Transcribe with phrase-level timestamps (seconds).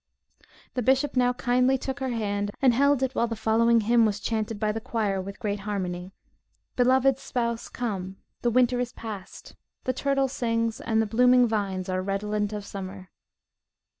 [0.73, 4.19] The bishop now kindly took her hand, and held it while the following hymn was
[4.19, 6.11] chanted by the choir with great harmony:
[6.75, 12.01] "Beloved Spouse, come the winter is passed the turtle sings, and the blooming vines are
[12.01, 13.11] redolent of summer."